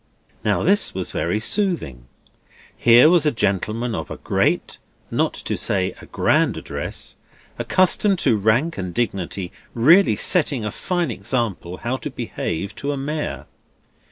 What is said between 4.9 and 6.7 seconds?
not to say a grand,